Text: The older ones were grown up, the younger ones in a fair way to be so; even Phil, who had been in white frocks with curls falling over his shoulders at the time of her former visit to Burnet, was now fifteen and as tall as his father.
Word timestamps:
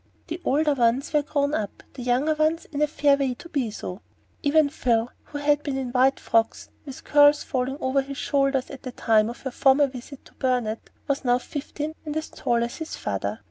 The 0.29 0.41
older 0.43 0.73
ones 0.73 1.13
were 1.13 1.21
grown 1.21 1.53
up, 1.53 1.83
the 1.93 2.01
younger 2.01 2.33
ones 2.33 2.65
in 2.65 2.81
a 2.81 2.87
fair 2.87 3.15
way 3.17 3.35
to 3.35 3.47
be 3.49 3.69
so; 3.69 4.01
even 4.41 4.67
Phil, 4.67 5.11
who 5.25 5.37
had 5.37 5.61
been 5.61 5.77
in 5.77 5.91
white 5.91 6.19
frocks 6.19 6.69
with 6.87 7.03
curls 7.03 7.43
falling 7.43 7.77
over 7.79 8.01
his 8.01 8.17
shoulders 8.17 8.71
at 8.71 8.81
the 8.81 8.93
time 8.93 9.29
of 9.29 9.41
her 9.43 9.51
former 9.51 9.85
visit 9.85 10.25
to 10.25 10.33
Burnet, 10.33 10.89
was 11.07 11.23
now 11.23 11.37
fifteen 11.37 11.93
and 12.03 12.17
as 12.17 12.29
tall 12.31 12.63
as 12.63 12.77
his 12.77 12.95
father. 12.95 13.39